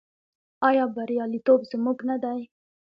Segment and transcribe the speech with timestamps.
[0.67, 2.39] آیا بریالیتوب زموږ نه دی؟